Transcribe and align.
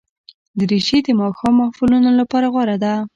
دریشي 0.59 0.97
د 1.05 1.09
ماښام 1.19 1.53
محفلونو 1.61 2.09
لپاره 2.19 2.47
غوره 2.53 2.77
ده. 2.83 2.93